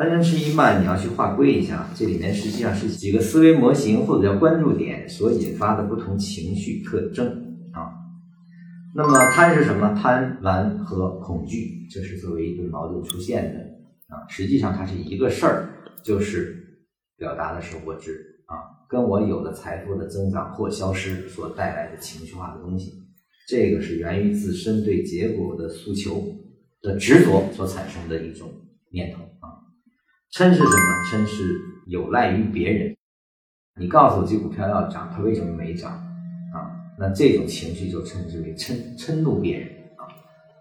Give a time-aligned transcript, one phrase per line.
[0.00, 7.26] 贪嗔痴一慢，你要去划归一下，这里面实际上是几个思维模型或者叫关注点所引发的不同情绪特征
[7.74, 7.92] 啊。
[8.94, 9.94] 那么贪是什么？
[9.94, 13.60] 贪玩和恐惧，这是作为一对矛盾出现的
[14.08, 14.24] 啊。
[14.26, 15.68] 实际上它是一个事儿，
[16.02, 16.56] 就是
[17.18, 18.56] 表达的是我知啊，
[18.88, 22.90] 跟我有的财富的增长或消失所带来的情绪化的东西，
[23.46, 26.24] 这个是源于自身对结果的诉求
[26.80, 28.48] 的执着所产生的一种
[28.90, 29.59] 念头啊。
[30.32, 30.70] 嗔是什么？
[31.10, 32.96] 嗔是有赖于别人。
[33.78, 35.90] 你告诉我这股票要涨，它为什么没涨
[36.54, 36.70] 啊？
[36.96, 40.06] 那这种情绪就称之为嗔，嗔怒别人啊。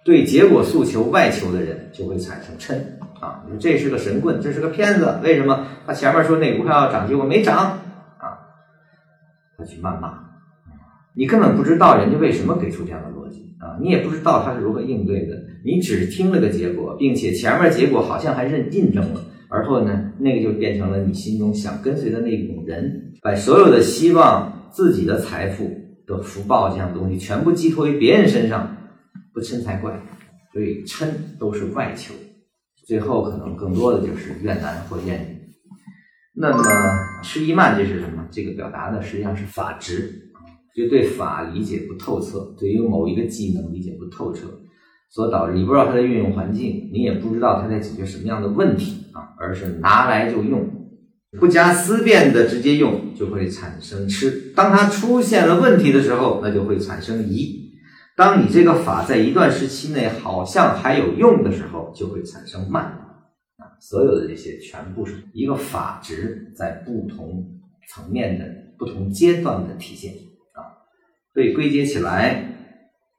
[0.03, 2.81] 对结果诉求外求的人就会产生嗔
[3.19, 3.43] 啊。
[3.45, 7.55] 你说这是个神棍，这是个骗子，为什么他前面说那股票要涨，结果没涨
[8.17, 8.39] 啊？
[9.55, 10.17] 他去谩骂，
[11.13, 19.21] 你根本不知道人家为什么给出这样的逻辑啊，你也不知道他是如何应对的，你只听了个结果，并且前面结果好像还认印证了。
[19.49, 25.69] 而后呢，那个就变成了你心中想跟随的那种人，把所有的希望、自己的财富
[26.05, 28.77] 的福报这样东西全部寄托于别人身上，
[29.33, 29.99] 不嗔才怪。
[30.53, 31.07] 所以嗔
[31.39, 32.13] 都是外求，
[32.87, 35.39] 最后可能更多的就是怨男或怨女。
[36.35, 36.63] 那么
[37.23, 38.27] 吃一慢这是什么？
[38.31, 40.11] 这个表达的实际上是法执，
[40.75, 44.47] 就对法理解不透彻，对于某一个技能理解不透彻。
[45.09, 50.69] 所导致你不知道它的运用环境，你也不知道它在解决什么样的问题啊，而是拿来就用，
[51.39, 54.53] 不加思辨的直接用，就会产生吃。
[54.55, 57.71] 当它出现了问题的时候，那就会产生疑。
[58.15, 63.63] 当你这个法在一段时期内好像还有用的时候，就会产生慢啊。
[63.79, 67.45] 所有的这些全部是一个法值在不同
[67.89, 68.45] 层面的
[68.77, 70.13] 不同阶段的体现
[70.53, 70.85] 啊。
[71.33, 72.43] 所以归结起来，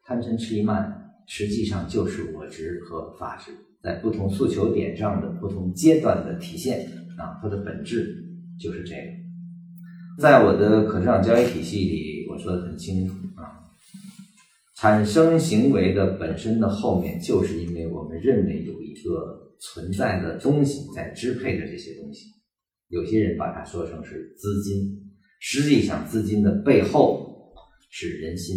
[0.04, 0.98] 贪嗔痴一慢。
[1.32, 8.20] 实际上就是我执和法执在不同诉求点上的不同阶段的体现啊，它的本质
[8.58, 10.20] 就是这个。
[10.20, 13.46] 在我的可市场交易体系里，我说的很清楚啊，
[14.74, 22.26] 产生行为的本身的后面，就是因为我们认为有一个存在的东西在支配着这些东西。
[22.88, 25.00] 有些人把它说成是资金，
[25.38, 27.54] 实际上资金的背后
[27.88, 28.56] 是人心。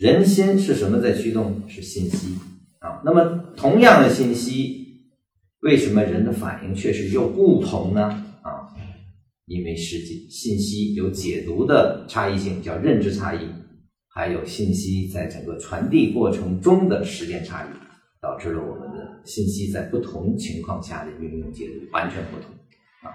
[0.00, 1.62] 人心是什么在驱动？
[1.68, 2.34] 是信息
[2.78, 3.02] 啊。
[3.04, 5.02] 那么同样的信息，
[5.60, 8.04] 为什么人的反应确实又不同呢？
[8.40, 8.64] 啊，
[9.44, 13.40] 因为实际信息有解读的差异性，叫认知差异，
[14.08, 17.68] 还有信息在整个传递过程中的时间差异，
[18.22, 22.50] 导致了我们的信息在不同情况下的运用解读完全不同
[23.02, 23.12] 啊。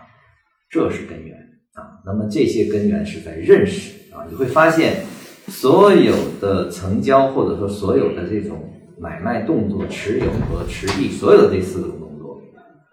[0.70, 1.36] 这是根源
[1.74, 1.98] 啊。
[2.06, 5.04] 那么这些根源是在认识啊，你会发现。
[5.48, 12.42] 所有的成交，或者说所有的这种买卖动作、持有和持币，所有的这四种动作，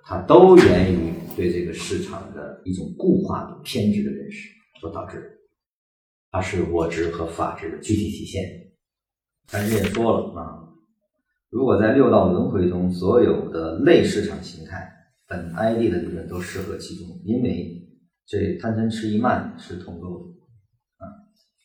[0.05, 4.49] 它都源于对这个市场的一种固化的偏执的认识
[4.81, 5.39] 所导致。
[6.31, 8.43] 它是我执和法执的具体体现。
[9.51, 10.69] 但是也说了啊，
[11.51, 14.89] 如果在六道轮回中，所有的类市场形态，
[15.29, 17.87] 本 ID 的理论都适合其中，因为
[18.27, 20.42] 这贪嗔痴一慢是同构的。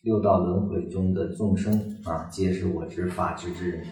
[0.07, 3.85] 六道轮回中的众生啊，皆是我执法执之人，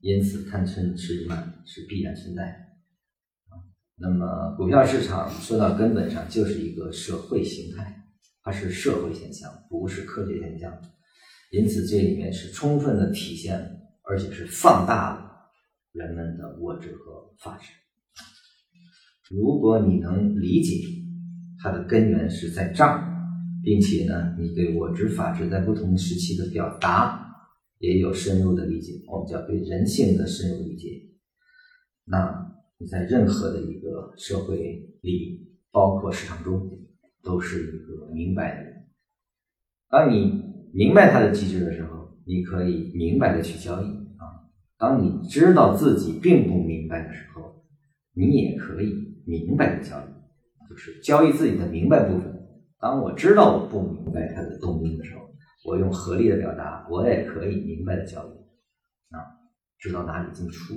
[0.00, 2.42] 因此贪嗔痴慢是必然存在。
[2.42, 3.54] 啊，
[3.94, 7.94] 那么股票市场说到根本上就是一个社会形态，
[8.42, 10.76] 它是社会现象，不是科学现象。
[11.52, 13.56] 因此这里面是充分的体现，
[14.02, 15.48] 而且是放大了
[15.92, 17.68] 人们的我执和法执。
[19.30, 20.88] 如果你能理解
[21.62, 23.12] 它的根源是在这儿。
[23.66, 27.34] 并且呢，你对我执法执在不同时期的表达
[27.80, 31.02] 也有深入的理解，我们叫对人性的深入理解。
[32.04, 32.46] 那
[32.78, 36.70] 你在任何的一个社会里，包括市场中，
[37.24, 38.86] 都是一个明白的人。
[39.88, 44.46] 当你明白它的机制的时候，你可以明白的去交易啊。
[44.78, 47.64] 当你知道自己并不明白的时候，
[48.14, 48.94] 你也可以
[49.26, 52.35] 明白的交易，就是交易自己的明白部分。
[52.78, 55.22] 当我知道我不明白它的动因的时候，
[55.64, 58.30] 我用合理的表达，我也可以明白的教育，
[59.14, 59.18] 啊，
[59.78, 60.74] 知道哪里进出。